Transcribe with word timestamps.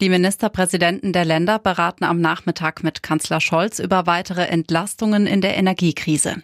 Die 0.00 0.08
Ministerpräsidenten 0.08 1.12
der 1.12 1.26
Länder 1.26 1.58
beraten 1.58 2.04
am 2.04 2.22
Nachmittag 2.22 2.82
mit 2.82 3.02
Kanzler 3.02 3.38
Scholz 3.38 3.78
über 3.78 4.06
weitere 4.06 4.46
Entlastungen 4.46 5.26
in 5.26 5.42
der 5.42 5.58
Energiekrise. 5.58 6.36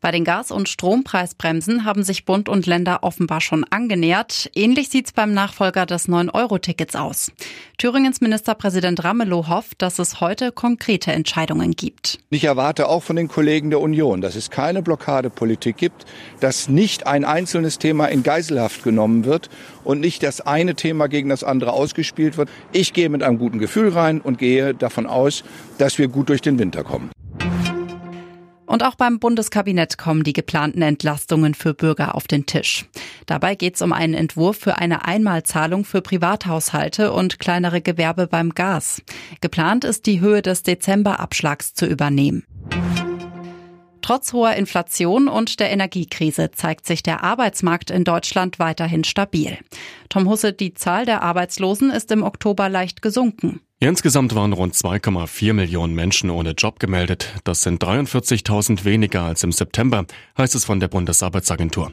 Bei 0.00 0.12
den 0.12 0.24
Gas- 0.24 0.52
und 0.52 0.68
Strompreisbremsen 0.68 1.84
haben 1.84 2.04
sich 2.04 2.24
Bund 2.24 2.48
und 2.48 2.66
Länder 2.66 3.02
offenbar 3.02 3.40
schon 3.40 3.64
angenähert. 3.64 4.50
Ähnlich 4.54 4.90
sieht's 4.90 5.12
beim 5.12 5.32
Nachfolger 5.32 5.86
des 5.86 6.08
9-Euro-Tickets 6.08 6.94
aus. 6.94 7.32
Thüringens 7.78 8.20
Ministerpräsident 8.20 9.02
Ramelow 9.02 9.48
hofft, 9.48 9.82
dass 9.82 9.98
es 9.98 10.20
heute 10.20 10.52
konkrete 10.52 11.12
Entscheidungen 11.12 11.72
gibt. 11.72 12.18
Ich 12.30 12.44
erwarte 12.44 12.88
auch 12.88 13.02
von 13.02 13.16
den 13.16 13.28
Kollegen 13.28 13.70
der 13.70 13.80
Union, 13.80 14.20
dass 14.20 14.36
es 14.36 14.50
keine 14.50 14.82
Blockadepolitik 14.82 15.76
gibt, 15.76 16.04
dass 16.40 16.68
nicht 16.68 17.06
ein 17.06 17.24
einzelnes 17.24 17.78
Thema 17.78 18.06
in 18.06 18.22
Geiselhaft 18.22 18.84
genommen 18.84 19.24
wird 19.24 19.48
und 19.82 20.00
nicht 20.00 20.22
das 20.22 20.40
eine 20.40 20.74
Thema 20.74 21.08
gegen 21.08 21.28
das 21.28 21.42
andere 21.42 21.72
ausgespielt 21.72 22.36
wird. 22.36 22.50
Ich 22.72 22.92
gehe 22.98 23.08
mit 23.10 23.22
einem 23.22 23.38
guten 23.38 23.60
Gefühl 23.60 23.90
rein 23.90 24.20
und 24.20 24.38
gehe 24.38 24.74
davon 24.74 25.06
aus, 25.06 25.44
dass 25.78 25.98
wir 25.98 26.08
gut 26.08 26.30
durch 26.30 26.40
den 26.40 26.58
Winter 26.58 26.82
kommen. 26.82 27.10
Und 28.66 28.82
auch 28.82 28.96
beim 28.96 29.20
Bundeskabinett 29.20 29.98
kommen 29.98 30.24
die 30.24 30.32
geplanten 30.32 30.82
Entlastungen 30.82 31.54
für 31.54 31.74
Bürger 31.74 32.16
auf 32.16 32.26
den 32.26 32.44
Tisch. 32.46 32.86
Dabei 33.26 33.54
geht 33.54 33.76
es 33.76 33.82
um 33.82 33.92
einen 33.92 34.14
Entwurf 34.14 34.58
für 34.58 34.78
eine 34.78 35.04
Einmalzahlung 35.04 35.84
für 35.84 36.02
Privathaushalte 36.02 37.12
und 37.12 37.38
kleinere 37.38 37.80
Gewerbe 37.80 38.26
beim 38.26 38.50
Gas. 38.50 39.00
Geplant 39.40 39.84
ist 39.84 40.06
die 40.06 40.20
Höhe 40.20 40.42
des 40.42 40.64
Dezemberabschlags 40.64 41.74
zu 41.74 41.86
übernehmen. 41.86 42.42
Trotz 44.08 44.32
hoher 44.32 44.54
Inflation 44.54 45.28
und 45.28 45.60
der 45.60 45.70
Energiekrise 45.70 46.50
zeigt 46.50 46.86
sich 46.86 47.02
der 47.02 47.22
Arbeitsmarkt 47.22 47.90
in 47.90 48.04
Deutschland 48.04 48.58
weiterhin 48.58 49.04
stabil. 49.04 49.58
Tom 50.08 50.26
Husse, 50.30 50.54
die 50.54 50.72
Zahl 50.72 51.04
der 51.04 51.20
Arbeitslosen 51.20 51.90
ist 51.90 52.10
im 52.10 52.22
Oktober 52.22 52.70
leicht 52.70 53.02
gesunken. 53.02 53.60
Insgesamt 53.80 54.34
waren 54.34 54.54
rund 54.54 54.74
2,4 54.74 55.52
Millionen 55.52 55.94
Menschen 55.94 56.30
ohne 56.30 56.52
Job 56.52 56.80
gemeldet. 56.80 57.34
Das 57.44 57.60
sind 57.60 57.84
43.000 57.84 58.86
weniger 58.86 59.24
als 59.24 59.42
im 59.42 59.52
September, 59.52 60.06
heißt 60.38 60.54
es 60.54 60.64
von 60.64 60.80
der 60.80 60.88
Bundesarbeitsagentur. 60.88 61.92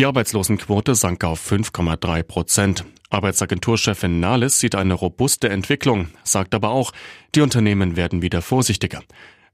Die 0.00 0.06
Arbeitslosenquote 0.06 0.96
sank 0.96 1.22
auf 1.22 1.52
5,3 1.52 2.24
Prozent. 2.24 2.84
Arbeitsagenturchefin 3.10 4.18
Nahles 4.18 4.58
sieht 4.58 4.74
eine 4.74 4.94
robuste 4.94 5.50
Entwicklung, 5.50 6.08
sagt 6.24 6.52
aber 6.52 6.70
auch, 6.70 6.90
die 7.36 7.42
Unternehmen 7.42 7.94
werden 7.94 8.22
wieder 8.22 8.42
vorsichtiger. 8.42 9.02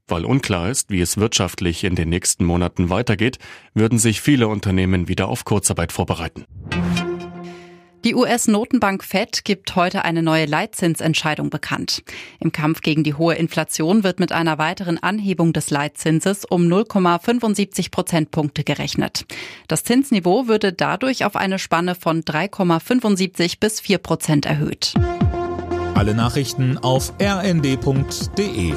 Weil 0.07 0.25
unklar 0.25 0.69
ist, 0.69 0.89
wie 0.89 1.01
es 1.01 1.17
wirtschaftlich 1.17 1.83
in 1.83 1.95
den 1.95 2.09
nächsten 2.09 2.45
Monaten 2.45 2.89
weitergeht, 2.89 3.39
würden 3.73 3.99
sich 3.99 4.21
viele 4.21 4.47
Unternehmen 4.47 5.07
wieder 5.07 5.27
auf 5.27 5.45
Kurzarbeit 5.45 5.91
vorbereiten. 5.91 6.45
Die 8.03 8.15
US-Notenbank 8.15 9.03
Fed 9.03 9.45
gibt 9.45 9.75
heute 9.75 10.03
eine 10.03 10.23
neue 10.23 10.45
Leitzinsentscheidung 10.45 11.51
bekannt. 11.51 12.01
Im 12.39 12.51
Kampf 12.51 12.81
gegen 12.81 13.03
die 13.03 13.13
hohe 13.13 13.35
Inflation 13.35 14.03
wird 14.03 14.19
mit 14.19 14.31
einer 14.31 14.57
weiteren 14.57 14.97
Anhebung 14.97 15.53
des 15.53 15.69
Leitzinses 15.69 16.43
um 16.45 16.63
0,75 16.63 17.91
Prozentpunkte 17.91 18.63
gerechnet. 18.63 19.25
Das 19.67 19.83
Zinsniveau 19.83 20.47
würde 20.47 20.73
dadurch 20.73 21.25
auf 21.25 21.35
eine 21.35 21.59
Spanne 21.59 21.93
von 21.93 22.23
3,75 22.23 23.59
bis 23.59 23.79
4 23.79 23.99
Prozent 23.99 24.47
erhöht. 24.47 24.95
Alle 25.93 26.15
Nachrichten 26.15 26.79
auf 26.79 27.13
rnd.de 27.21 28.73